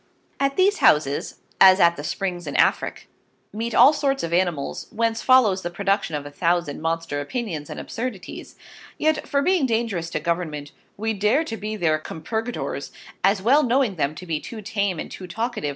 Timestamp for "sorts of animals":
3.93-4.87